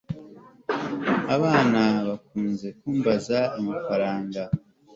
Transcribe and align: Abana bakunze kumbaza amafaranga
Abana 1.35 1.81
bakunze 2.07 2.67
kumbaza 2.79 3.39
amafaranga 3.59 4.41